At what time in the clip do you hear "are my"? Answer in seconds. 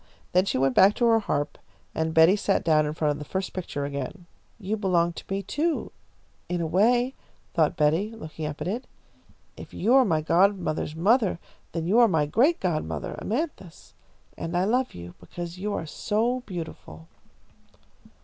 9.93-10.21, 11.99-12.25